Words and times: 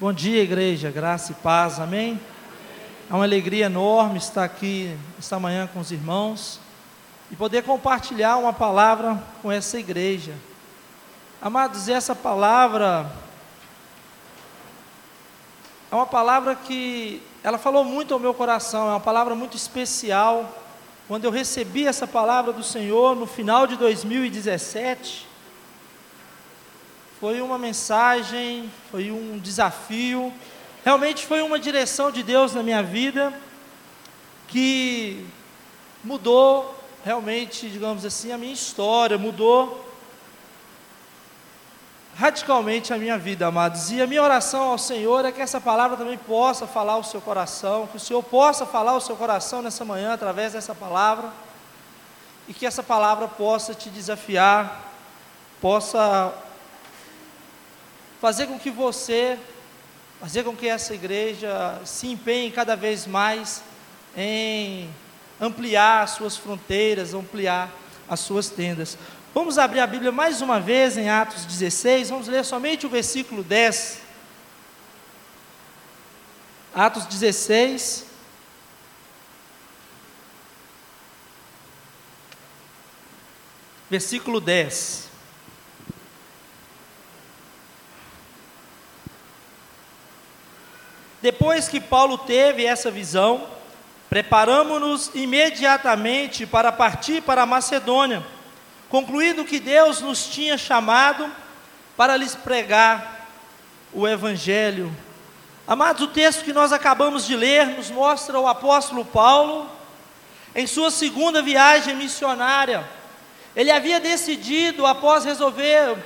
Bom 0.00 0.14
dia, 0.14 0.42
igreja, 0.42 0.90
graça 0.90 1.32
e 1.32 1.34
paz, 1.34 1.78
amém? 1.78 2.18
É 3.10 3.12
uma 3.12 3.24
alegria 3.24 3.66
enorme 3.66 4.16
estar 4.16 4.44
aqui 4.44 4.96
esta 5.18 5.38
manhã 5.38 5.68
com 5.70 5.78
os 5.78 5.92
irmãos 5.92 6.58
e 7.30 7.36
poder 7.36 7.64
compartilhar 7.64 8.38
uma 8.38 8.50
palavra 8.50 9.22
com 9.42 9.52
essa 9.52 9.78
igreja. 9.78 10.32
Amados, 11.38 11.86
essa 11.86 12.16
palavra 12.16 13.12
é 15.92 15.94
uma 15.94 16.06
palavra 16.06 16.56
que 16.56 17.22
ela 17.44 17.58
falou 17.58 17.84
muito 17.84 18.14
ao 18.14 18.20
meu 18.20 18.32
coração, 18.32 18.86
é 18.86 18.92
uma 18.92 19.00
palavra 19.00 19.34
muito 19.34 19.54
especial. 19.54 20.62
Quando 21.06 21.26
eu 21.26 21.30
recebi 21.30 21.86
essa 21.86 22.06
palavra 22.06 22.54
do 22.54 22.64
Senhor 22.64 23.14
no 23.14 23.26
final 23.26 23.66
de 23.66 23.76
2017, 23.76 25.28
foi 27.20 27.42
uma 27.42 27.58
mensagem, 27.58 28.72
foi 28.90 29.12
um 29.12 29.38
desafio, 29.38 30.32
realmente 30.82 31.26
foi 31.26 31.42
uma 31.42 31.58
direção 31.58 32.10
de 32.10 32.22
Deus 32.22 32.54
na 32.54 32.62
minha 32.62 32.82
vida 32.82 33.30
que 34.48 35.26
mudou 36.02 36.74
realmente, 37.04 37.68
digamos 37.68 38.06
assim, 38.06 38.32
a 38.32 38.38
minha 38.38 38.54
história, 38.54 39.18
mudou 39.18 39.86
radicalmente 42.16 42.90
a 42.92 42.96
minha 42.96 43.18
vida, 43.18 43.46
amados. 43.46 43.90
E 43.90 44.00
a 44.00 44.06
minha 44.06 44.22
oração 44.22 44.70
ao 44.70 44.78
Senhor 44.78 45.22
é 45.26 45.30
que 45.30 45.42
essa 45.42 45.60
palavra 45.60 45.98
também 45.98 46.16
possa 46.16 46.66
falar 46.66 46.96
o 46.96 47.04
seu 47.04 47.20
coração, 47.20 47.86
que 47.86 47.98
o 47.98 48.00
Senhor 48.00 48.22
possa 48.22 48.64
falar 48.64 48.96
o 48.96 49.00
seu 49.00 49.14
coração 49.14 49.60
nessa 49.60 49.84
manhã 49.84 50.14
através 50.14 50.54
dessa 50.54 50.74
palavra, 50.74 51.28
e 52.48 52.54
que 52.54 52.64
essa 52.64 52.82
palavra 52.82 53.28
possa 53.28 53.74
te 53.74 53.90
desafiar, 53.90 54.90
possa 55.60 56.32
fazer 58.20 58.46
com 58.46 58.58
que 58.58 58.70
você, 58.70 59.38
fazer 60.20 60.44
com 60.44 60.54
que 60.54 60.68
essa 60.68 60.92
igreja 60.92 61.80
se 61.86 62.06
empenhe 62.06 62.50
cada 62.50 62.76
vez 62.76 63.06
mais 63.06 63.62
em 64.14 64.90
ampliar 65.40 66.02
as 66.02 66.10
suas 66.10 66.36
fronteiras, 66.36 67.14
ampliar 67.14 67.70
as 68.06 68.20
suas 68.20 68.50
tendas. 68.50 68.98
Vamos 69.32 69.56
abrir 69.56 69.80
a 69.80 69.86
Bíblia 69.86 70.12
mais 70.12 70.42
uma 70.42 70.60
vez 70.60 70.98
em 70.98 71.08
Atos 71.08 71.46
16, 71.46 72.10
vamos 72.10 72.28
ler 72.28 72.44
somente 72.44 72.84
o 72.84 72.90
versículo 72.90 73.42
10. 73.42 74.02
Atos 76.74 77.06
16. 77.06 78.06
Versículo 83.88 84.40
10. 84.40 85.09
Depois 91.22 91.68
que 91.68 91.80
Paulo 91.80 92.16
teve 92.16 92.64
essa 92.64 92.90
visão, 92.90 93.46
preparamos-nos 94.08 95.10
imediatamente 95.14 96.46
para 96.46 96.72
partir 96.72 97.22
para 97.22 97.44
Macedônia, 97.44 98.24
concluindo 98.88 99.44
que 99.44 99.60
Deus 99.60 100.00
nos 100.00 100.26
tinha 100.26 100.56
chamado 100.56 101.30
para 101.96 102.16
lhes 102.16 102.34
pregar 102.34 103.28
o 103.92 104.08
Evangelho. 104.08 104.94
Amados, 105.66 106.02
o 106.02 106.08
texto 106.08 106.44
que 106.44 106.52
nós 106.52 106.72
acabamos 106.72 107.26
de 107.26 107.36
ler 107.36 107.66
nos 107.66 107.90
mostra 107.90 108.40
o 108.40 108.48
apóstolo 108.48 109.04
Paulo 109.04 109.70
em 110.54 110.66
sua 110.66 110.90
segunda 110.90 111.42
viagem 111.42 111.94
missionária. 111.94 112.88
Ele 113.54 113.70
havia 113.70 114.00
decidido, 114.00 114.86
após 114.86 115.24
resolver 115.24 115.96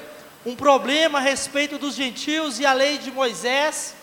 um 0.45 0.55
problema 0.55 1.19
a 1.19 1.23
respeito 1.23 1.79
dos 1.79 1.95
gentios 1.95 2.59
e 2.59 2.67
a 2.67 2.73
lei 2.73 2.99
de 2.99 3.11
Moisés, 3.11 3.95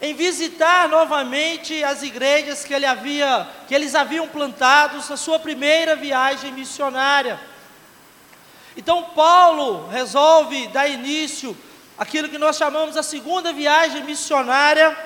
em 0.00 0.14
visitar 0.14 0.88
novamente 0.88 1.84
as 1.84 2.02
igrejas 2.02 2.64
que, 2.64 2.72
ele 2.72 2.86
havia, 2.86 3.46
que 3.68 3.74
eles 3.74 3.94
haviam 3.94 4.26
plantados 4.26 5.08
na 5.08 5.16
sua 5.16 5.38
primeira 5.38 5.94
viagem 5.94 6.52
missionária. 6.52 7.38
Então 8.76 9.02
Paulo 9.14 9.88
resolve 9.88 10.68
dar 10.68 10.88
início 10.88 11.56
àquilo 11.98 12.30
que 12.30 12.38
nós 12.38 12.56
chamamos 12.56 12.96
a 12.96 13.02
segunda 13.02 13.52
viagem 13.52 14.02
missionária 14.04 14.96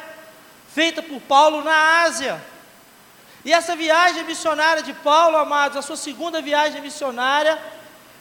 feita 0.73 1.03
por 1.03 1.21
Paulo 1.23 1.65
na 1.65 2.03
Ásia. 2.03 2.41
E 3.45 3.53
essa 3.53 3.75
viagem 3.75 4.25
missionária 4.25 4.83
de 4.83 4.93
Paulo, 4.93 5.37
amados, 5.37 5.77
a 5.77 5.83
sua 5.83 5.97
segunda 5.97 6.41
viagem 6.41 6.81
missionária, 6.81 7.59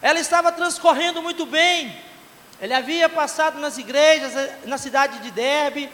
ela 0.02 0.18
estava 0.18 0.52
transcorrendo 0.52 1.22
muito 1.22 1.46
bem. 1.46 1.96
Ele 2.60 2.74
havia 2.74 3.08
passado 3.08 3.58
nas 3.58 3.78
igrejas, 3.78 4.36
eh, 4.36 4.58
na 4.66 4.76
cidade 4.76 5.18
de 5.20 5.30
Derbe, 5.30 5.90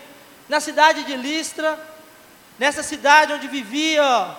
na 0.50 0.58
cidade 0.58 1.04
de 1.04 1.16
Listra, 1.16 1.78
nessa 2.58 2.82
cidade 2.82 3.32
onde 3.32 3.46
vivia 3.46 4.36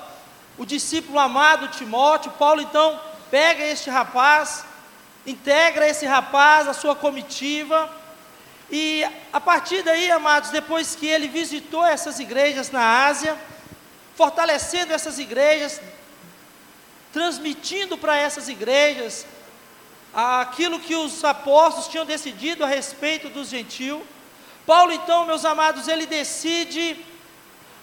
o 0.57 0.65
discípulo 0.65 1.17
amado 1.17 1.69
Timóteo, 1.69 2.33
Paulo 2.33 2.61
então 2.61 2.99
pega 3.31 3.63
este 3.63 3.89
rapaz, 3.89 4.65
integra 5.25 5.87
esse 5.87 6.05
rapaz 6.05 6.67
à 6.67 6.73
sua 6.73 6.93
comitiva, 6.97 7.89
e 8.69 9.07
a 9.31 9.39
partir 9.39 9.83
daí, 9.83 10.11
amados, 10.11 10.49
depois 10.49 10.97
que 10.97 11.07
ele 11.07 11.29
visitou 11.29 11.85
essas 11.85 12.19
igrejas 12.19 12.69
na 12.71 13.05
Ásia, 13.05 13.37
fortalecendo 14.13 14.91
essas 14.91 15.17
igrejas, 15.17 15.79
transmitindo 17.13 17.97
para 17.97 18.17
essas 18.17 18.49
igrejas 18.49 19.25
aquilo 20.13 20.77
que 20.77 20.93
os 20.93 21.23
apóstolos 21.23 21.87
tinham 21.87 22.05
decidido 22.05 22.65
a 22.65 22.67
respeito 22.67 23.29
dos 23.29 23.47
gentios, 23.47 24.01
Paulo, 24.65 24.91
então, 24.91 25.25
meus 25.25 25.43
amados, 25.43 25.87
ele 25.87 26.05
decide 26.05 26.97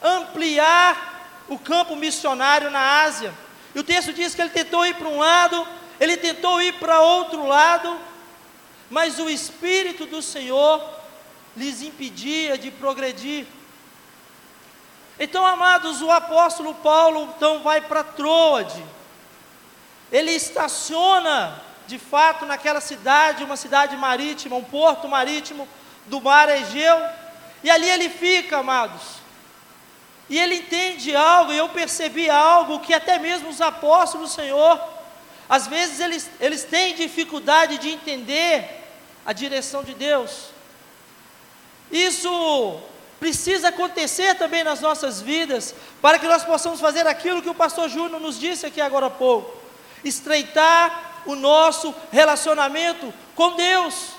ampliar 0.02 1.44
o 1.48 1.58
campo 1.58 1.96
missionário 1.96 2.70
na 2.70 3.02
Ásia. 3.02 3.32
E 3.74 3.78
o 3.78 3.84
texto 3.84 4.12
diz 4.12 4.34
que 4.34 4.40
ele 4.40 4.50
tentou 4.50 4.86
ir 4.86 4.94
para 4.94 5.08
um 5.08 5.18
lado, 5.18 5.66
ele 5.98 6.16
tentou 6.16 6.62
ir 6.62 6.74
para 6.74 7.00
outro 7.00 7.46
lado, 7.46 7.98
mas 8.90 9.18
o 9.18 9.28
Espírito 9.28 10.06
do 10.06 10.22
Senhor 10.22 10.82
lhes 11.56 11.82
impedia 11.82 12.56
de 12.56 12.70
progredir. 12.70 13.46
Então, 15.18 15.44
amados, 15.44 16.00
o 16.00 16.10
apóstolo 16.10 16.74
Paulo 16.74 17.32
então 17.36 17.60
vai 17.60 17.80
para 17.80 18.04
Troade. 18.04 18.84
Ele 20.12 20.30
estaciona, 20.30 21.60
de 21.86 21.98
fato, 21.98 22.46
naquela 22.46 22.80
cidade, 22.80 23.42
uma 23.42 23.56
cidade 23.56 23.96
marítima, 23.96 24.56
um 24.56 24.62
porto 24.62 25.08
marítimo, 25.08 25.68
do 26.08 26.20
mar 26.20 26.48
Egeu, 26.48 27.00
e 27.62 27.70
ali 27.70 27.88
ele 27.88 28.08
fica, 28.08 28.58
amados. 28.58 29.18
E 30.28 30.38
ele 30.38 30.56
entende 30.56 31.16
algo, 31.16 31.52
e 31.52 31.58
eu 31.58 31.68
percebi 31.68 32.28
algo 32.28 32.80
que 32.80 32.92
até 32.92 33.18
mesmo 33.18 33.48
os 33.48 33.60
apóstolos 33.60 34.30
do 34.30 34.34
Senhor, 34.34 34.80
às 35.48 35.66
vezes 35.66 36.00
eles, 36.00 36.30
eles 36.38 36.64
têm 36.64 36.94
dificuldade 36.94 37.78
de 37.78 37.88
entender 37.88 38.84
a 39.24 39.32
direção 39.32 39.82
de 39.82 39.94
Deus. 39.94 40.50
Isso 41.90 42.80
precisa 43.18 43.68
acontecer 43.68 44.34
também 44.34 44.62
nas 44.62 44.80
nossas 44.80 45.20
vidas, 45.20 45.74
para 46.02 46.18
que 46.18 46.26
nós 46.26 46.44
possamos 46.44 46.80
fazer 46.80 47.06
aquilo 47.06 47.42
que 47.42 47.48
o 47.48 47.54
pastor 47.54 47.88
Júnior 47.88 48.20
nos 48.20 48.38
disse 48.38 48.66
aqui 48.66 48.80
agora 48.80 49.06
há 49.06 49.10
pouco: 49.10 49.56
estreitar 50.04 51.22
o 51.26 51.34
nosso 51.34 51.94
relacionamento 52.12 53.12
com 53.34 53.56
Deus. 53.56 54.17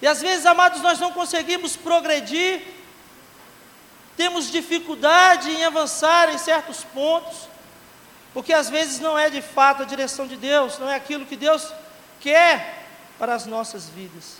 E 0.00 0.06
às 0.06 0.20
vezes, 0.20 0.46
amados, 0.46 0.80
nós 0.80 0.98
não 0.98 1.12
conseguimos 1.12 1.76
progredir, 1.76 2.62
temos 4.16 4.50
dificuldade 4.50 5.50
em 5.50 5.64
avançar 5.64 6.32
em 6.32 6.38
certos 6.38 6.84
pontos, 6.84 7.48
porque 8.32 8.52
às 8.52 8.68
vezes 8.68 9.00
não 9.00 9.18
é 9.18 9.30
de 9.30 9.42
fato 9.42 9.82
a 9.82 9.86
direção 9.86 10.26
de 10.26 10.36
Deus, 10.36 10.78
não 10.78 10.88
é 10.88 10.94
aquilo 10.94 11.26
que 11.26 11.36
Deus 11.36 11.72
quer 12.20 12.86
para 13.18 13.34
as 13.34 13.46
nossas 13.46 13.88
vidas. 13.88 14.38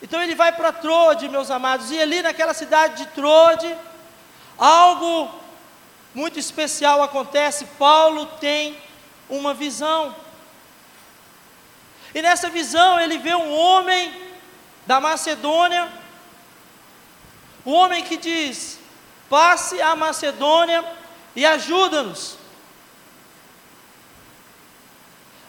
Então 0.00 0.20
ele 0.20 0.34
vai 0.34 0.52
para 0.52 0.72
Trode, 0.72 1.28
meus 1.28 1.50
amados, 1.50 1.90
e 1.90 2.00
ali 2.00 2.22
naquela 2.22 2.52
cidade 2.52 3.04
de 3.04 3.06
Trode, 3.10 3.76
algo 4.58 5.32
muito 6.14 6.38
especial 6.38 7.02
acontece. 7.02 7.64
Paulo 7.78 8.26
tem 8.26 8.76
uma 9.28 9.54
visão. 9.54 10.14
E 12.14 12.20
nessa 12.20 12.50
visão 12.50 13.00
ele 13.00 13.18
vê 13.18 13.34
um 13.34 13.52
homem 13.52 14.12
da 14.86 15.00
Macedônia, 15.00 15.90
um 17.64 17.72
homem 17.72 18.04
que 18.04 18.16
diz: 18.16 18.78
passe 19.30 19.80
a 19.80 19.96
Macedônia 19.96 20.84
e 21.34 21.46
ajuda-nos. 21.46 22.36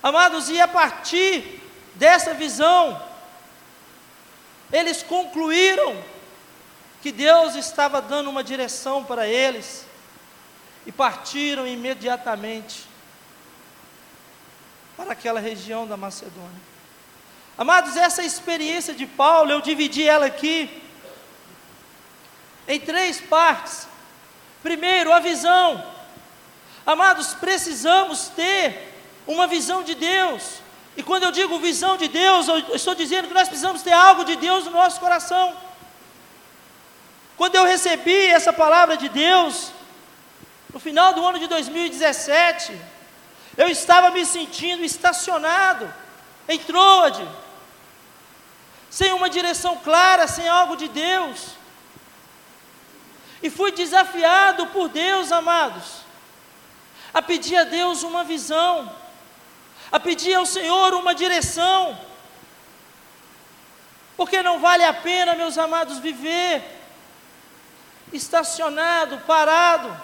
Amados, 0.02 0.50
e 0.50 0.60
a 0.60 0.68
partir 0.68 1.62
dessa 1.96 2.34
visão, 2.34 3.02
eles 4.72 5.02
concluíram 5.04 5.96
que 7.02 7.12
Deus 7.12 7.56
estava 7.56 8.02
dando 8.02 8.30
uma 8.30 8.44
direção 8.44 9.04
para 9.04 9.28
eles 9.28 9.86
e 10.86 10.92
partiram 10.92 11.68
imediatamente 11.68 12.93
para 14.96 15.14
aquela 15.14 15.40
região 15.40 15.88
da 15.88 15.98
Macedônia. 15.98 16.62
Amados, 17.58 17.96
essa 17.96 18.24
experiência 18.24 18.94
de 18.94 19.06
Paulo, 19.06 19.52
eu 19.52 19.62
dividi 19.62 20.08
ela 20.08 20.26
aqui 20.26 20.82
em 22.68 22.80
três 22.80 23.22
partes. 23.22 23.88
Primeiro, 24.62 25.12
a 25.12 25.20
visão. 25.20 25.84
Amados, 26.86 27.34
precisamos 27.34 28.30
ter 28.30 28.94
uma 29.28 29.48
visão 29.48 29.84
de 29.84 29.96
Deus. 29.96 30.62
E 30.96 31.04
quando 31.04 31.24
eu 31.24 31.32
digo 31.32 31.60
visão 31.60 31.98
de 31.98 32.08
Deus, 32.08 32.48
eu 32.48 32.76
estou 32.76 32.94
dizendo 32.96 33.28
que 33.28 33.34
nós 33.34 33.48
precisamos 33.48 33.82
ter 33.82 33.94
algo 33.94 34.24
de 34.24 34.36
Deus 34.36 34.66
no 34.66 34.72
nosso 34.72 35.00
coração. 35.00 35.56
Quando 37.36 37.56
eu 37.56 37.66
recebi 37.66 38.28
essa 38.28 38.54
palavra 38.54 38.96
de 38.96 39.10
Deus, 39.10 39.72
no 40.72 40.80
final 40.80 41.14
do 41.14 41.26
ano 41.26 41.40
de 41.40 41.48
2017, 41.48 42.80
eu 43.58 43.70
estava 43.70 44.12
me 44.12 44.26
sentindo 44.26 44.84
estacionado 44.84 45.92
em 46.48 46.60
Troade, 46.60 47.28
sem 48.90 49.12
uma 49.14 49.30
direção 49.30 49.78
clara, 49.78 50.28
sem 50.28 50.48
algo 50.48 50.76
de 50.76 50.88
Deus. 50.88 51.56
E 53.42 53.50
fui 53.50 53.72
desafiado 53.72 54.68
por 54.68 54.90
Deus, 54.90 55.32
amados, 55.32 56.02
a 57.14 57.22
pedir 57.22 57.58
a 57.58 57.64
Deus 57.64 58.04
uma 58.04 58.24
visão, 58.24 58.92
a 59.92 60.00
pedir 60.00 60.34
ao 60.34 60.46
Senhor 60.46 60.94
uma 60.94 61.14
direção, 61.14 62.00
porque 64.16 64.42
não 64.42 64.60
vale 64.60 64.84
a 64.84 64.94
pena, 64.94 65.36
meus 65.36 65.58
amados, 65.58 66.00
viver 66.00 66.64
estacionado, 68.12 69.20
parado, 69.28 69.96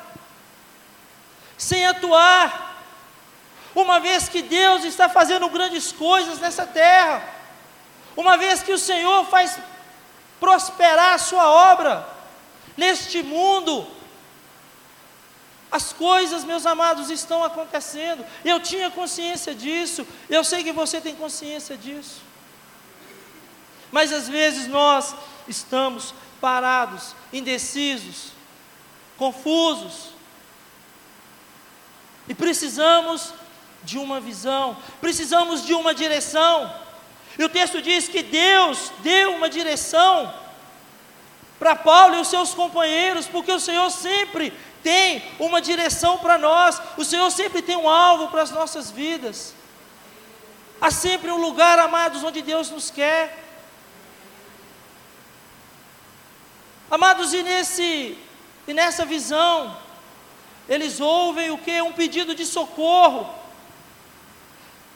sem 1.58 1.86
atuar, 1.86 2.69
uma 3.76 4.00
vez 4.00 4.28
que 4.28 4.42
Deus 4.42 4.84
está 4.84 5.08
fazendo 5.08 5.48
grandes 5.50 5.92
coisas 5.92 6.40
nessa 6.40 6.66
terra, 6.66 7.24
uma 8.16 8.38
vez 8.38 8.64
que 8.64 8.74
o 8.74 8.78
Senhor 8.78 9.26
faz 9.26 9.58
prosperar 10.40 11.14
a 11.14 11.18
sua 11.20 11.48
obra 11.48 12.08
neste 12.76 13.22
mundo, 13.22 13.86
as 15.72 15.94
coisas, 15.94 16.44
meus 16.44 16.66
amados, 16.66 17.10
estão 17.10 17.44
acontecendo. 17.44 18.26
Eu 18.44 18.60
tinha 18.60 18.90
consciência 18.90 19.54
disso. 19.54 20.06
Eu 20.28 20.44
sei 20.44 20.64
que 20.64 20.72
você 20.72 21.00
tem 21.00 21.16
consciência 21.16 21.78
disso. 21.78 22.22
Mas 23.92 24.12
às 24.12 24.28
vezes 24.28 24.68
nós 24.68 25.14
estamos 25.48 26.14
parados, 26.42 27.16
indecisos, 27.32 28.32
confusos. 29.18 30.10
E 32.28 32.34
precisamos 32.34 33.34
de 33.84 33.98
uma 33.98 34.20
visão, 34.20 34.78
precisamos 35.00 35.66
de 35.66 35.74
uma 35.74 35.94
direção. 35.94 36.74
E 37.38 37.44
o 37.44 37.50
texto 37.50 37.82
diz 37.82 38.08
que 38.08 38.22
Deus 38.22 38.92
deu 39.00 39.36
uma 39.36 39.50
direção 39.50 40.34
para 41.58 41.76
Paulo 41.76 42.16
e 42.16 42.20
os 42.20 42.28
seus 42.28 42.54
companheiros, 42.54 43.28
porque 43.28 43.52
o 43.52 43.60
Senhor 43.60 43.90
sempre 43.90 44.54
tem 44.82 45.24
uma 45.40 45.62
direção 45.62 46.18
para 46.18 46.38
nós, 46.38 46.82
o 46.98 47.04
Senhor 47.04 47.30
sempre 47.32 47.62
tem 47.62 47.76
um 47.76 47.90
alvo 47.90 48.30
para 48.30 48.42
as 48.42 48.52
nossas 48.52 48.90
vidas. 48.90 49.54
Há 50.82 50.90
sempre 50.92 51.30
um 51.30 51.38
lugar, 51.38 51.78
amados, 51.80 52.24
onde 52.24 52.42
Deus 52.42 52.70
nos 52.70 52.90
quer. 52.90 53.46
Amados, 56.90 57.34
e, 57.34 57.44
nesse, 57.44 58.18
e 58.68 58.74
nessa 58.74 59.06
visão, 59.06 59.78
eles 60.68 61.00
ouvem 61.00 61.52
o 61.52 61.58
que? 61.58 61.82
Um 61.82 61.92
pedido 61.92 62.34
de 62.34 62.46
socorro. 62.46 63.39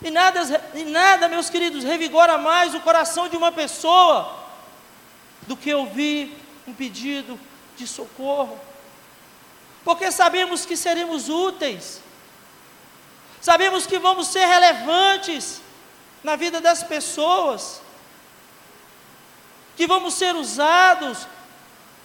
E 0.04 0.12
nada, 0.12 0.42
e 0.74 0.84
nada, 0.84 1.30
meus 1.30 1.50
queridos, 1.50 1.84
revigora 1.84 2.38
mais 2.38 2.76
o 2.76 2.82
coração 2.82 3.30
de 3.30 3.38
uma 3.38 3.52
pessoa 3.52 4.44
do 5.48 5.56
que 5.56 5.74
ouvir 5.74 6.38
um 6.68 6.74
pedido 6.74 7.40
de 7.78 7.88
socorro. 7.88 8.60
Porque 9.84 10.12
sabemos 10.12 10.66
que 10.66 10.76
seremos 10.76 11.30
úteis, 11.30 12.02
sabemos 13.42 13.86
que 13.86 13.98
vamos 13.98 14.28
ser 14.28 14.46
relevantes 14.46 15.62
na 16.22 16.36
vida 16.36 16.60
das 16.60 16.84
pessoas, 16.84 17.82
que 19.76 19.88
vamos 19.88 20.14
ser 20.14 20.36
usados 20.36 21.28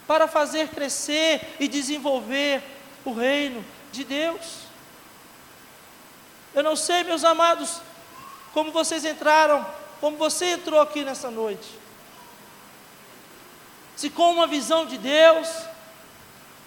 para 0.06 0.27
fazer 0.27 0.69
crescer 0.69 1.56
e 1.61 1.69
desenvolver 1.69 2.62
o 3.05 3.12
reino 3.12 3.65
de 3.93 4.05
Deus. 4.05 4.69
Eu 6.55 6.62
não 6.62 6.75
sei, 6.75 7.05
meus 7.05 7.25
amados, 7.25 7.81
como 8.53 8.73
vocês 8.73 9.05
entraram, 9.05 9.67
como 10.00 10.17
você 10.17 10.53
entrou 10.53 10.81
aqui 10.81 11.05
nessa 11.05 11.31
noite. 11.31 11.69
Se 13.97 14.09
com 14.11 14.33
uma 14.33 14.47
visão 14.47 14.87
de 14.87 14.97
Deus, 14.97 15.49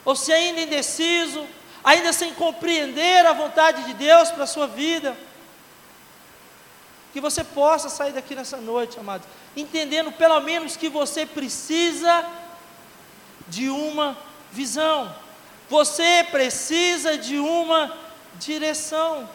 ou 0.04 0.16
se 0.16 0.34
ainda 0.34 0.62
indeciso, 0.62 1.46
ainda 1.84 2.12
sem 2.12 2.34
compreender 2.34 3.26
a 3.26 3.34
vontade 3.34 3.84
de 3.86 3.94
Deus 3.94 4.30
para 4.32 4.44
a 4.44 4.48
sua 4.48 4.68
vida, 4.68 5.18
que 7.14 7.22
você 7.22 7.44
possa 7.44 7.90
sair 7.90 8.14
daqui 8.14 8.36
nessa 8.36 8.58
noite, 8.58 9.00
amados, 9.00 9.28
entendendo 9.56 10.12
pelo 10.12 10.40
menos 10.42 10.78
que 10.78 10.90
você 10.90 11.26
precisa 11.26 12.26
de 13.48 13.70
uma 13.70 14.18
visão. 14.52 15.14
Você 15.70 16.26
precisa 16.32 17.18
de 17.18 17.38
uma 17.38 17.98
direção. 18.36 19.30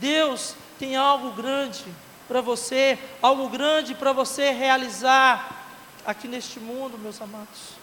Deus 0.00 0.54
tem 0.78 0.96
algo 0.96 1.30
grande 1.32 1.84
para 2.26 2.40
você, 2.40 2.98
algo 3.20 3.48
grande 3.48 3.94
para 3.94 4.12
você 4.12 4.50
realizar 4.50 5.66
aqui 6.06 6.26
neste 6.26 6.58
mundo, 6.58 6.98
meus 6.98 7.20
amados. 7.20 7.78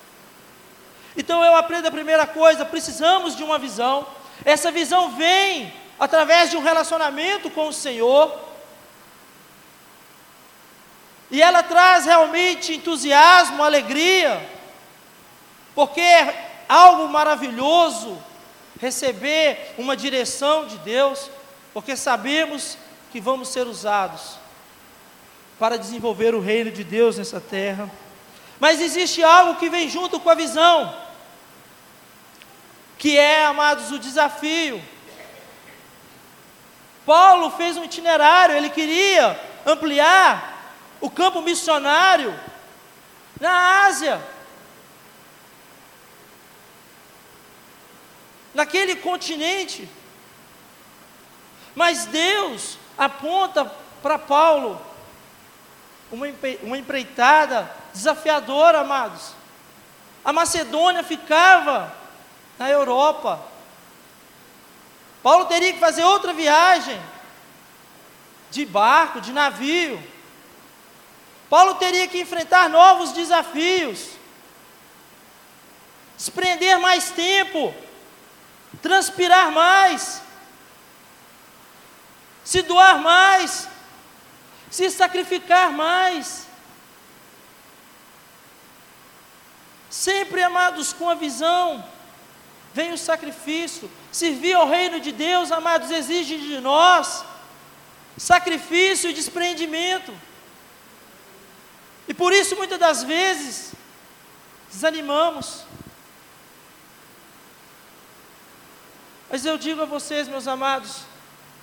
Então 1.15 1.43
eu 1.45 1.55
aprendo 1.55 1.87
a 1.87 1.91
primeira 1.91 2.25
coisa: 2.25 2.65
precisamos 2.65 3.35
de 3.35 3.43
uma 3.43 3.59
visão. 3.59 4.05
Essa 4.43 4.71
visão 4.71 5.11
vem 5.11 5.71
através 5.99 6.49
de 6.49 6.57
um 6.57 6.63
relacionamento 6.63 7.51
com 7.51 7.67
o 7.67 7.73
Senhor. 7.73 8.47
E 11.29 11.41
ela 11.41 11.61
traz 11.61 12.05
realmente 12.05 12.73
entusiasmo, 12.73 13.61
alegria, 13.61 14.41
porque 15.75 16.01
é 16.01 16.63
algo 16.67 17.07
maravilhoso 17.09 18.17
receber 18.79 19.73
uma 19.77 19.95
direção 19.97 20.67
de 20.67 20.77
Deus, 20.77 21.29
porque 21.77 21.95
sabemos 21.95 22.75
que 23.11 23.21
vamos 23.21 23.49
ser 23.49 23.67
usados 23.67 24.39
para 25.59 25.77
desenvolver 25.77 26.33
o 26.33 26.39
reino 26.39 26.71
de 26.71 26.83
Deus 26.83 27.19
nessa 27.19 27.39
terra. 27.39 27.87
Mas 28.59 28.81
existe 28.81 29.23
algo 29.23 29.59
que 29.59 29.69
vem 29.69 29.87
junto 29.87 30.19
com 30.19 30.27
a 30.27 30.33
visão, 30.33 30.91
que 32.97 33.15
é, 33.15 33.45
amados, 33.45 33.91
o 33.91 33.99
desafio. 33.99 34.81
Paulo 37.05 37.51
fez 37.51 37.77
um 37.77 37.83
itinerário, 37.83 38.55
ele 38.55 38.71
queria 38.71 39.39
ampliar 39.63 40.73
o 40.99 41.11
campo 41.11 41.43
missionário 41.43 42.33
na 43.39 43.85
Ásia. 43.85 44.19
Naquele 48.55 48.95
continente. 48.95 49.87
Mas 51.77 52.07
Deus 52.07 52.75
aponta 52.97 53.71
para 54.01 54.17
Paulo 54.17 54.81
uma, 56.11 56.25
uma 56.63 56.75
empreitada 56.75 57.71
desafiadora, 57.93 58.79
amados. 58.79 59.33
A 60.25 60.33
Macedônia 60.33 61.03
ficava 61.03 61.93
na 62.57 62.67
Europa. 62.67 63.39
Paulo 65.21 65.45
teria 65.45 65.71
que 65.71 65.79
fazer 65.79 66.03
outra 66.03 66.33
viagem 66.33 66.99
de 68.49 68.65
barco, 68.65 69.21
de 69.21 69.31
navio. 69.31 70.01
Paulo 71.47 71.75
teria 71.75 72.07
que 72.07 72.19
enfrentar 72.19 72.71
novos 72.71 73.11
desafios, 73.11 74.13
desprender 76.17 76.79
mais 76.79 77.11
tempo, 77.11 77.71
transpirar 78.81 79.51
mais, 79.51 80.25
se 82.47 82.61
doar 82.61 82.97
mais, 82.99 83.67
se 84.71 84.89
sacrificar 84.89 85.69
mais. 85.73 86.47
Sempre, 89.89 90.41
amados, 90.41 90.93
com 90.93 91.09
a 91.09 91.13
visão, 91.13 91.83
vem 92.73 92.93
o 92.93 92.97
sacrifício. 92.97 93.91
Servir 94.13 94.53
ao 94.53 94.65
reino 94.65 94.97
de 95.01 95.11
Deus, 95.11 95.51
amados, 95.51 95.91
exige 95.91 96.37
de 96.37 96.61
nós 96.61 97.25
sacrifício 98.17 99.09
e 99.09 99.13
desprendimento. 99.13 100.17
E 102.07 102.13
por 102.13 102.31
isso, 102.31 102.55
muitas 102.55 102.79
das 102.79 103.03
vezes, 103.03 103.73
desanimamos. 104.71 105.65
Mas 109.29 109.45
eu 109.45 109.57
digo 109.57 109.81
a 109.81 109.85
vocês, 109.85 110.29
meus 110.29 110.47
amados, 110.47 111.01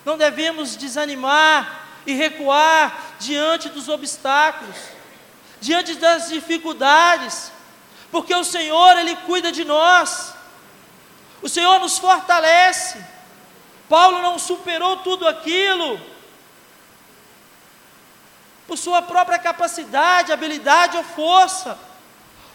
não 0.05 0.17
devemos 0.17 0.75
desanimar 0.75 1.87
e 2.05 2.13
recuar 2.13 3.15
diante 3.19 3.69
dos 3.69 3.89
obstáculos. 3.89 4.75
diante 5.59 5.95
das 5.95 6.29
dificuldades, 6.29 7.51
porque 8.11 8.35
o 8.35 8.43
Senhor, 8.43 8.99
Ele 8.99 9.15
cuida 9.15 9.51
de 9.51 9.65
nós, 9.65 10.33
o 11.41 11.49
Senhor 11.49 11.79
nos 11.79 11.97
fortalece. 11.97 13.03
Paulo 13.89 14.21
não 14.21 14.37
superou 14.37 14.97
tudo 14.97 15.27
aquilo 15.27 15.99
por 18.67 18.77
sua 18.77 19.01
própria 19.01 19.39
capacidade, 19.39 20.31
habilidade 20.31 20.97
ou 20.97 21.03
força. 21.03 21.77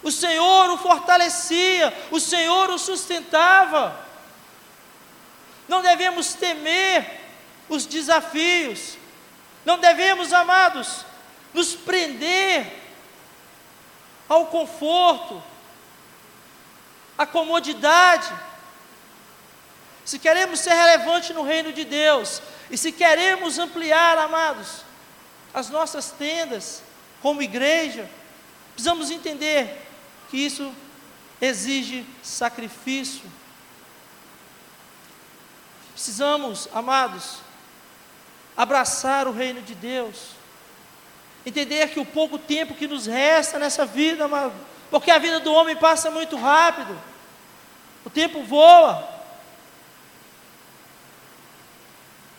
O 0.02 0.10
Senhor 0.10 0.70
o 0.70 0.78
fortalecia, 0.78 1.92
o 2.10 2.20
Senhor 2.20 2.70
o 2.70 2.78
sustentava. 2.78 4.08
Não 5.68 5.82
devemos 5.82 6.34
temer 6.34 7.19
os 7.70 7.86
desafios, 7.86 8.98
não 9.64 9.78
devemos, 9.78 10.32
amados, 10.32 11.06
nos 11.54 11.74
prender 11.74 12.66
ao 14.28 14.46
conforto, 14.46 15.40
à 17.16 17.24
comodidade. 17.24 18.28
Se 20.04 20.18
queremos 20.18 20.58
ser 20.58 20.74
relevantes 20.74 21.30
no 21.30 21.44
reino 21.44 21.72
de 21.72 21.84
Deus, 21.84 22.42
e 22.68 22.76
se 22.76 22.90
queremos 22.90 23.58
ampliar, 23.58 24.18
amados, 24.18 24.84
as 25.54 25.70
nossas 25.70 26.10
tendas 26.10 26.82
como 27.22 27.40
igreja, 27.40 28.10
precisamos 28.74 29.10
entender 29.12 29.86
que 30.28 30.38
isso 30.38 30.74
exige 31.40 32.04
sacrifício. 32.20 33.22
Precisamos, 35.92 36.68
amados, 36.72 37.38
abraçar 38.60 39.26
o 39.26 39.32
reino 39.32 39.62
de 39.62 39.74
Deus. 39.74 40.32
Entender 41.46 41.88
que 41.88 41.98
o 41.98 42.04
pouco 42.04 42.36
tempo 42.36 42.74
que 42.74 42.86
nos 42.86 43.06
resta 43.06 43.58
nessa 43.58 43.86
vida, 43.86 44.26
amado, 44.26 44.52
porque 44.90 45.10
a 45.10 45.18
vida 45.18 45.40
do 45.40 45.50
homem 45.50 45.74
passa 45.74 46.10
muito 46.10 46.36
rápido, 46.36 46.94
o 48.04 48.10
tempo 48.10 48.42
voa. 48.42 49.08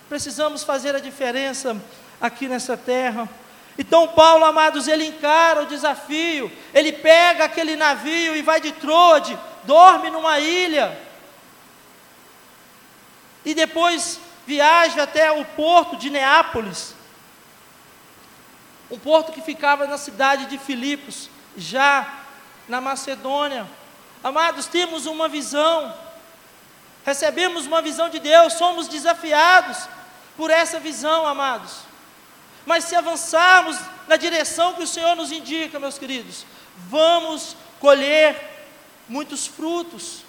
Precisamos 0.07 0.63
fazer 0.63 0.95
a 0.95 0.99
diferença 0.99 1.75
aqui 2.19 2.47
nessa 2.47 2.77
terra. 2.77 3.27
Então, 3.75 4.09
Paulo, 4.09 4.45
amados, 4.45 4.87
ele 4.87 5.07
encara 5.07 5.63
o 5.63 5.65
desafio, 5.65 6.51
ele 6.71 6.91
pega 6.91 7.45
aquele 7.45 7.75
navio 7.75 8.35
e 8.35 8.43
vai 8.43 8.61
de 8.61 8.71
Troade, 8.73 9.35
dorme 9.63 10.11
numa 10.11 10.39
ilha, 10.39 10.95
e 13.43 13.55
depois 13.55 14.19
viaja 14.51 15.03
até 15.03 15.31
o 15.31 15.45
porto 15.45 15.95
de 15.95 16.09
Neápolis, 16.09 16.93
um 18.89 18.99
porto 18.99 19.31
que 19.31 19.41
ficava 19.41 19.87
na 19.87 19.97
cidade 19.97 20.45
de 20.47 20.57
Filipos, 20.57 21.29
já 21.55 22.25
na 22.67 22.81
Macedônia. 22.81 23.65
Amados, 24.21 24.67
temos 24.67 25.05
uma 25.05 25.29
visão, 25.29 25.95
recebemos 27.05 27.65
uma 27.65 27.81
visão 27.81 28.09
de 28.09 28.19
Deus, 28.19 28.51
somos 28.55 28.89
desafiados 28.89 29.87
por 30.35 30.49
essa 30.51 30.81
visão, 30.81 31.25
amados. 31.25 31.83
Mas 32.65 32.83
se 32.83 32.93
avançarmos 32.93 33.77
na 34.05 34.17
direção 34.17 34.73
que 34.73 34.83
o 34.83 34.93
Senhor 34.95 35.15
nos 35.15 35.31
indica, 35.31 35.79
meus 35.79 35.97
queridos, 35.97 36.45
vamos 36.89 37.55
colher 37.79 38.35
muitos 39.07 39.47
frutos. 39.47 40.25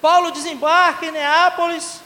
Paulo 0.00 0.30
desembarca 0.30 1.06
em 1.06 1.10
Neápolis, 1.10 2.00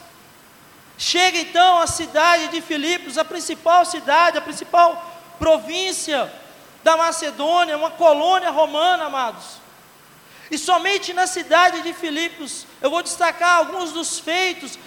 chega 0.97 1.39
então 1.39 1.79
à 1.79 1.87
cidade 1.87 2.49
de 2.49 2.61
Filipos, 2.61 3.17
a 3.17 3.25
principal 3.25 3.85
cidade, 3.85 4.37
a 4.37 4.41
principal 4.41 5.13
província 5.39 6.31
da 6.83 6.97
Macedônia, 6.97 7.77
uma 7.77 7.91
colônia 7.91 8.51
romana, 8.51 9.05
amados. 9.05 9.65
E 10.51 10.57
somente 10.57 11.13
na 11.13 11.25
cidade 11.25 11.81
de 11.81 11.93
Filipos, 11.93 12.67
eu 12.81 12.89
vou 12.89 13.01
destacar 13.01 13.57
alguns 13.57 13.91
dos 13.91 14.19
feitos, 14.19 14.77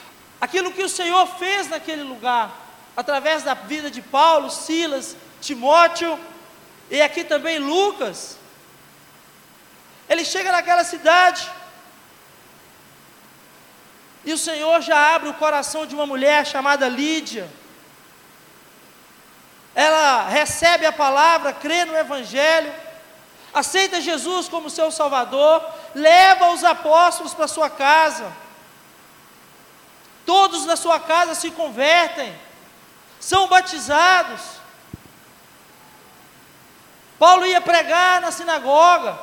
aquilo 0.40 0.72
que 0.72 0.82
o 0.82 0.88
Senhor 0.88 1.26
fez 1.38 1.68
naquele 1.68 2.02
lugar 2.02 2.50
através 2.96 3.42
da 3.42 3.54
vida 3.54 3.90
de 3.90 4.02
Paulo, 4.02 4.50
Silas, 4.50 5.16
Timóteo 5.40 6.18
e 6.90 7.00
aqui 7.00 7.24
também 7.24 7.58
Lucas. 7.58 8.36
Ele 10.08 10.24
chega 10.24 10.52
naquela 10.52 10.84
cidade 10.84 11.48
e 14.28 14.32
o 14.34 14.36
Senhor 14.36 14.82
já 14.82 15.14
abre 15.14 15.30
o 15.30 15.34
coração 15.42 15.86
de 15.86 15.94
uma 15.94 16.04
mulher 16.04 16.46
chamada 16.46 16.86
Lídia. 16.86 17.48
Ela 19.74 20.28
recebe 20.28 20.84
a 20.84 20.92
palavra, 20.92 21.54
crê 21.54 21.86
no 21.86 21.96
Evangelho, 21.96 22.70
aceita 23.54 24.02
Jesus 24.02 24.46
como 24.46 24.68
seu 24.68 24.90
Salvador, 24.90 25.66
leva 25.94 26.50
os 26.50 26.62
apóstolos 26.62 27.32
para 27.32 27.48
sua 27.48 27.70
casa. 27.70 28.30
Todos 30.26 30.66
na 30.66 30.76
sua 30.76 31.00
casa 31.00 31.34
se 31.34 31.50
convertem 31.50 32.30
são 33.18 33.48
batizados. 33.48 34.42
Paulo 37.18 37.46
ia 37.46 37.62
pregar 37.62 38.20
na 38.20 38.30
sinagoga. 38.30 39.18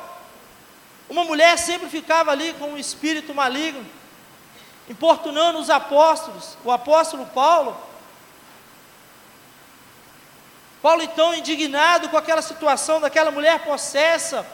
Uma 1.08 1.22
mulher 1.22 1.56
sempre 1.58 1.88
ficava 1.88 2.32
ali 2.32 2.52
com 2.54 2.70
um 2.72 2.76
espírito 2.76 3.32
maligno, 3.32 3.86
importunando 4.88 5.58
os 5.58 5.70
apóstolos, 5.70 6.56
o 6.64 6.70
apóstolo 6.70 7.26
Paulo. 7.26 7.76
Paulo, 10.80 11.02
então, 11.02 11.34
indignado 11.34 12.08
com 12.08 12.16
aquela 12.16 12.42
situação 12.42 13.00
daquela 13.00 13.30
mulher 13.30 13.64
possessa, 13.64 14.46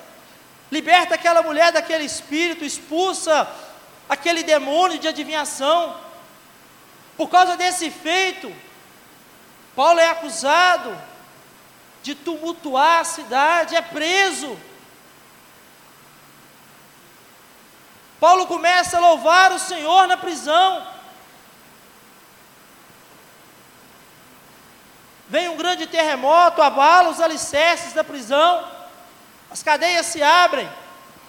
liberta 0.71 1.15
aquela 1.15 1.43
mulher 1.43 1.73
daquele 1.73 2.05
espírito, 2.05 2.65
expulsa 2.65 3.49
aquele 4.09 4.43
demônio 4.43 4.99
de 4.99 5.09
adivinhação. 5.09 5.97
Por 7.17 7.29
causa 7.29 7.57
desse 7.57 7.91
feito, 7.91 8.51
Paulo 9.77 10.01
é 10.01 10.09
acusado 10.09 10.97
de 12.03 12.15
tumultuar 12.15 13.01
a 13.01 13.05
cidade, 13.05 13.77
é 13.77 13.83
preso. 13.83 14.59
Paulo 18.23 18.47
começa 18.47 18.99
a 18.99 19.01
louvar 19.01 19.51
o 19.51 19.59
Senhor 19.59 20.07
na 20.07 20.17
prisão. 20.17 20.87
Vem 25.29 25.49
um 25.49 25.57
grande 25.57 25.89
terremoto, 25.89 26.63
abala 26.63 27.09
os 27.09 27.21
alicerces 27.21 27.95
da 27.95 28.05
prisão, 28.05 28.65
as 29.51 29.61
cadeias 29.61 30.07
se 30.07 30.23
abrem, 30.23 30.71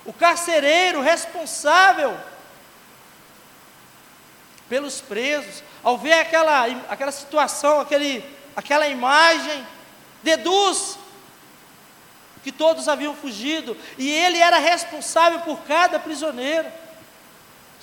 o 0.06 0.14
carcereiro 0.14 1.02
responsável 1.02 2.16
pelos 4.70 5.02
presos, 5.02 5.64
ao 5.84 5.98
ver 5.98 6.14
aquela, 6.14 6.68
aquela 6.90 7.12
situação, 7.12 7.80
aquele, 7.80 8.24
aquela 8.56 8.88
imagem, 8.88 9.66
deduz 10.22 11.00
que 12.44 12.52
todos 12.52 12.88
haviam 12.88 13.16
fugido 13.16 13.76
e 13.98 14.12
ele 14.12 14.38
era 14.38 14.60
responsável 14.60 15.40
por 15.40 15.62
cada 15.62 15.98
prisioneiro. 15.98 16.83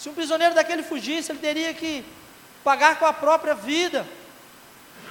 Se 0.01 0.09
um 0.09 0.15
prisioneiro 0.15 0.55
daquele 0.55 0.83
fugisse, 0.83 1.31
ele 1.31 1.41
teria 1.41 1.75
que 1.75 2.03
pagar 2.65 2.99
com 2.99 3.05
a 3.05 3.13
própria 3.13 3.55
vida. 3.55 4.09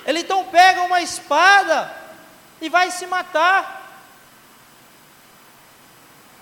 Ele 0.03 0.21
então 0.21 0.45
pega 0.45 0.81
uma 0.81 0.99
espada 0.99 1.95
e 2.59 2.69
vai 2.69 2.89
se 2.89 3.05
matar. 3.05 3.87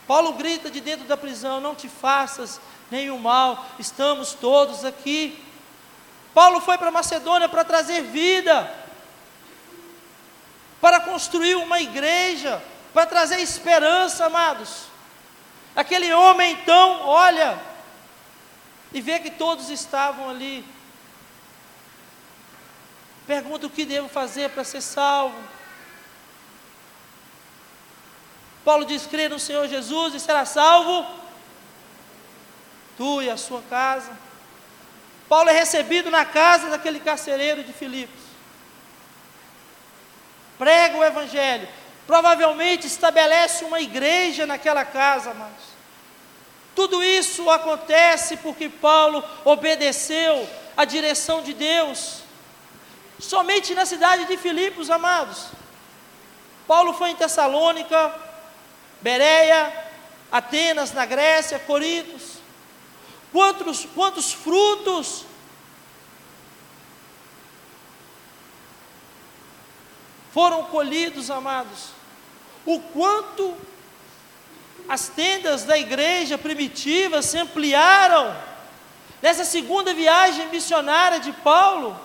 Paulo 0.08 0.32
grita 0.32 0.72
de 0.72 0.80
dentro 0.80 1.06
da 1.06 1.18
prisão: 1.18 1.60
Não 1.60 1.76
te 1.76 1.90
faças 1.90 2.62
nenhum 2.90 3.18
mal, 3.18 3.66
estamos 3.78 4.34
todos 4.34 4.86
aqui. 4.86 5.44
Paulo 6.34 6.62
foi 6.62 6.78
para 6.78 6.90
Macedônia 6.90 7.50
para 7.50 7.66
trazer 7.66 8.02
vida, 8.04 8.74
para 10.80 11.02
construir 11.02 11.56
uma 11.56 11.82
igreja, 11.82 12.64
para 12.94 13.06
trazer 13.06 13.42
esperança, 13.42 14.28
amados. 14.28 14.84
Aquele 15.76 16.14
homem 16.14 16.54
então 16.54 17.02
olha 17.02 17.76
e 18.94 19.02
vê 19.02 19.20
que 19.20 19.32
todos 19.32 19.70
estavam 19.70 20.30
ali. 20.30 20.66
Pergunta 23.26 23.68
o 23.68 23.70
que 23.70 23.86
devo 23.86 24.08
fazer 24.08 24.50
para 24.52 24.64
ser 24.64 24.82
salvo. 24.82 25.38
Paulo 28.64 28.86
diz: 28.86 29.06
crê 29.06 29.30
no 29.30 29.40
Senhor 29.40 29.68
Jesus 29.68 30.14
e 30.14 30.20
será 30.20 30.46
salvo 30.46 31.06
tu 32.98 33.22
e 33.22 33.30
a 33.30 33.38
sua 33.38 33.62
casa. 33.70 34.12
Paulo 35.30 35.50
é 35.50 35.54
recebido 35.54 36.10
na 36.10 36.26
casa 36.26 36.70
daquele 36.70 37.00
carcereiro 37.00 37.64
de 37.64 37.72
Filipos. 37.72 38.22
Prega 40.58 40.98
o 40.98 41.04
Evangelho. 41.04 41.68
Provavelmente 42.08 42.88
estabelece 42.88 43.66
uma 43.66 43.80
igreja 43.80 44.46
naquela 44.46 44.84
casa, 44.86 45.32
amados. 45.32 45.77
Tudo 46.78 47.04
isso 47.04 47.50
acontece 47.50 48.38
porque 48.38 48.70
Paulo 48.70 49.24
obedeceu 49.44 50.48
à 50.78 50.86
direção 50.86 51.42
de 51.42 51.52
Deus. 51.52 52.20
Somente 53.20 53.74
na 53.74 53.84
cidade 53.84 54.26
de 54.26 54.38
Filipos, 54.38 54.92
amados. 54.92 55.48
Paulo 56.68 56.94
foi 56.94 57.10
em 57.10 57.16
Tessalônica, 57.16 58.14
Bereia, 59.02 59.74
Atenas, 60.32 60.92
na 60.92 61.04
Grécia, 61.04 61.58
Corintos. 61.58 62.34
Quantos, 63.32 63.88
quantos 63.96 64.32
frutos 64.32 65.26
foram 70.32 70.66
colhidos, 70.66 71.32
amados? 71.32 71.90
O 72.68 72.80
quanto 72.80 73.58
as 74.88 75.10
tendas 75.10 75.64
da 75.64 75.78
igreja 75.78 76.38
primitiva 76.38 77.22
se 77.22 77.38
ampliaram 77.38 78.36
nessa 79.22 79.44
segunda 79.44 79.94
viagem 79.94 80.48
missionária 80.48 81.20
de 81.20 81.32
Paulo, 81.32 82.00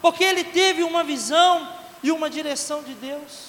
porque 0.00 0.24
ele 0.24 0.44
teve 0.44 0.82
uma 0.82 1.04
visão 1.04 1.72
e 2.02 2.10
uma 2.10 2.28
direção 2.28 2.82
de 2.82 2.94
Deus. 2.94 3.48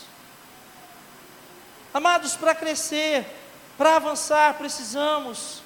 Amados, 1.94 2.36
para 2.36 2.54
crescer, 2.54 3.26
para 3.78 3.96
avançar, 3.96 4.56
precisamos 4.56 5.62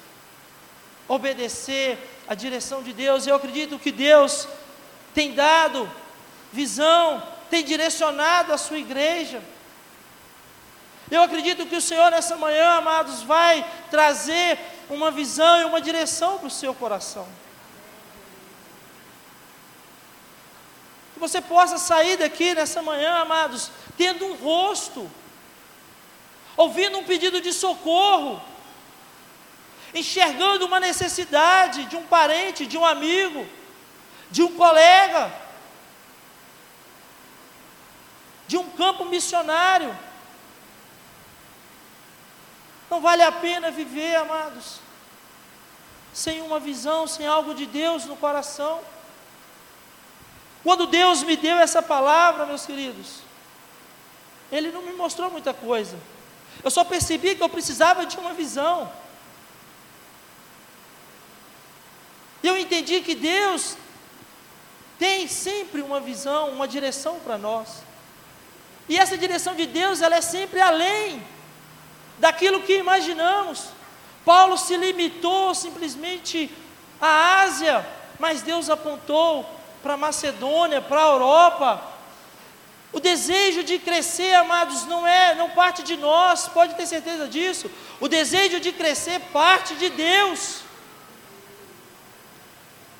obedecer 1.06 1.98
a 2.26 2.34
direção 2.34 2.82
de 2.82 2.92
Deus. 2.92 3.26
Eu 3.26 3.36
acredito 3.36 3.78
que 3.78 3.92
Deus 3.92 4.48
tem 5.14 5.34
dado 5.34 5.90
visão, 6.52 7.22
tem 7.50 7.62
direcionado 7.62 8.52
a 8.52 8.58
sua 8.58 8.78
igreja. 8.78 9.42
Eu 11.10 11.22
acredito 11.22 11.66
que 11.66 11.76
o 11.76 11.80
Senhor 11.80 12.10
nessa 12.10 12.36
manhã, 12.36 12.70
amados, 12.78 13.22
vai 13.22 13.64
trazer 13.90 14.58
uma 14.88 15.10
visão 15.10 15.60
e 15.60 15.64
uma 15.64 15.80
direção 15.80 16.38
para 16.38 16.48
o 16.48 16.50
seu 16.50 16.74
coração. 16.74 17.28
Que 21.12 21.20
você 21.20 21.40
possa 21.40 21.78
sair 21.78 22.16
daqui 22.16 22.54
nessa 22.54 22.82
manhã, 22.82 23.16
amados, 23.16 23.70
tendo 23.96 24.26
um 24.26 24.34
rosto, 24.34 25.10
ouvindo 26.56 26.98
um 26.98 27.04
pedido 27.04 27.40
de 27.40 27.52
socorro, 27.52 28.42
enxergando 29.94 30.66
uma 30.66 30.80
necessidade 30.80 31.84
de 31.84 31.96
um 31.96 32.04
parente, 32.04 32.66
de 32.66 32.76
um 32.76 32.84
amigo, 32.84 33.46
de 34.30 34.42
um 34.42 34.52
colega, 34.56 35.32
de 38.48 38.56
um 38.56 38.68
campo 38.70 39.04
missionário. 39.04 39.96
Não 42.94 43.00
vale 43.00 43.22
a 43.24 43.32
pena 43.32 43.72
viver, 43.72 44.14
amados, 44.14 44.78
sem 46.12 46.40
uma 46.40 46.60
visão, 46.60 47.08
sem 47.08 47.26
algo 47.26 47.52
de 47.52 47.66
Deus 47.66 48.04
no 48.04 48.14
coração. 48.16 48.80
Quando 50.62 50.86
Deus 50.86 51.24
me 51.24 51.36
deu 51.36 51.56
essa 51.56 51.82
palavra, 51.82 52.46
meus 52.46 52.64
queridos, 52.64 53.16
Ele 54.52 54.70
não 54.70 54.80
me 54.80 54.92
mostrou 54.92 55.28
muita 55.28 55.52
coisa. 55.52 55.98
Eu 56.62 56.70
só 56.70 56.84
percebi 56.84 57.34
que 57.34 57.42
eu 57.42 57.48
precisava 57.48 58.06
de 58.06 58.16
uma 58.16 58.32
visão. 58.32 58.88
Eu 62.44 62.56
entendi 62.56 63.00
que 63.00 63.16
Deus 63.16 63.76
tem 65.00 65.26
sempre 65.26 65.82
uma 65.82 65.98
visão, 65.98 66.50
uma 66.50 66.68
direção 66.68 67.18
para 67.18 67.36
nós. 67.36 67.82
E 68.88 68.96
essa 68.96 69.18
direção 69.18 69.56
de 69.56 69.66
Deus, 69.66 70.00
ela 70.00 70.14
é 70.14 70.20
sempre 70.20 70.60
além 70.60 71.33
daquilo 72.18 72.62
que 72.62 72.76
imaginamos. 72.76 73.68
Paulo 74.24 74.56
se 74.56 74.76
limitou 74.76 75.54
simplesmente 75.54 76.50
à 77.00 77.42
Ásia, 77.42 77.86
mas 78.18 78.42
Deus 78.42 78.70
apontou 78.70 79.48
para 79.82 79.94
a 79.94 79.98
Macedônia, 79.98 80.80
para 80.80 81.00
a 81.00 81.08
Europa. 81.08 81.82
O 82.92 83.00
desejo 83.00 83.62
de 83.62 83.78
crescer, 83.78 84.34
amados, 84.34 84.86
não 84.86 85.06
é, 85.06 85.34
não 85.34 85.50
parte 85.50 85.82
de 85.82 85.96
nós, 85.96 86.48
pode 86.48 86.74
ter 86.74 86.86
certeza 86.86 87.28
disso. 87.28 87.70
O 88.00 88.08
desejo 88.08 88.60
de 88.60 88.72
crescer 88.72 89.20
parte 89.32 89.74
de 89.74 89.90
Deus. 89.90 90.60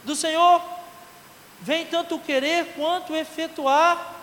Do 0.02 0.14
Senhor 0.14 0.60
vem 1.60 1.86
tanto 1.86 2.16
o 2.16 2.20
querer 2.20 2.74
quanto 2.76 3.12
o 3.14 3.16
efetuar. 3.16 4.14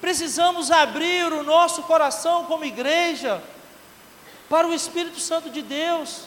Precisamos 0.00 0.70
abrir 0.70 1.32
o 1.32 1.42
nosso 1.42 1.82
coração 1.82 2.44
como 2.44 2.64
igreja 2.64 3.42
para 4.48 4.66
o 4.66 4.74
Espírito 4.74 5.18
Santo 5.18 5.50
de 5.50 5.62
Deus. 5.62 6.22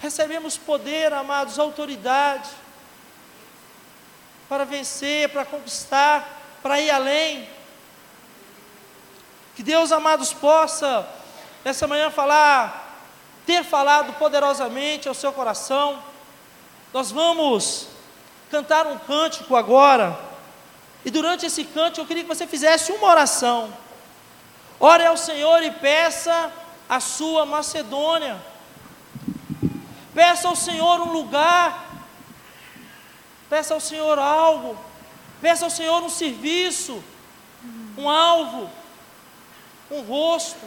Recebemos 0.00 0.56
poder, 0.56 1.12
amados, 1.12 1.58
autoridade 1.58 2.50
para 4.48 4.64
vencer, 4.64 5.28
para 5.30 5.44
conquistar, 5.44 6.58
para 6.62 6.80
ir 6.80 6.90
além. 6.90 7.48
Que 9.54 9.62
Deus, 9.62 9.90
amados, 9.90 10.32
possa 10.32 11.08
nessa 11.64 11.86
manhã 11.86 12.10
falar, 12.10 13.02
ter 13.44 13.64
falado 13.64 14.12
poderosamente 14.14 15.08
ao 15.08 15.14
seu 15.14 15.32
coração. 15.32 16.02
Nós 16.92 17.10
vamos 17.10 17.88
cantar 18.50 18.86
um 18.86 18.98
cântico 18.98 19.56
agora. 19.56 20.18
E 21.04 21.10
durante 21.10 21.46
esse 21.46 21.64
cântico 21.64 22.02
eu 22.02 22.06
queria 22.06 22.22
que 22.22 22.28
você 22.28 22.46
fizesse 22.46 22.92
uma 22.92 23.08
oração. 23.08 23.72
Ore 24.78 25.04
ao 25.04 25.16
Senhor 25.16 25.62
e 25.62 25.70
peça 25.70 26.52
a 26.88 27.00
sua 27.00 27.46
Macedônia. 27.46 28.40
Peça 30.14 30.48
ao 30.48 30.56
Senhor 30.56 31.00
um 31.00 31.12
lugar. 31.12 31.86
Peça 33.48 33.74
ao 33.74 33.80
Senhor 33.80 34.18
algo. 34.18 34.78
Peça 35.40 35.64
ao 35.64 35.70
Senhor 35.70 36.02
um 36.02 36.08
serviço, 36.08 37.02
um 37.96 38.08
alvo, 38.08 38.70
um 39.90 40.00
rosto. 40.00 40.64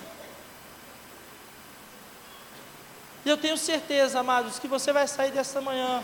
E 3.26 3.30
eu 3.30 3.38
tenho 3.38 3.58
certeza, 3.58 4.20
amados, 4.20 4.60
que 4.60 4.68
você 4.68 4.94
vai 4.94 5.08
sair 5.08 5.32
desta 5.32 5.60
manhã 5.60 6.04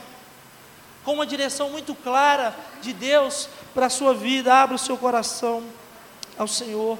com 1.04 1.13
uma 1.13 1.26
direção 1.26 1.70
muito 1.70 1.94
clara 1.94 2.56
de 2.82 2.91
Deus 2.91 3.48
para 3.74 3.86
a 3.86 3.89
sua 3.89 4.13
vida. 4.13 4.54
Abra 4.54 4.76
o 4.76 4.80
seu 4.80 4.98
coração 4.98 5.63
ao 6.38 6.48
Senhor. 6.48 7.00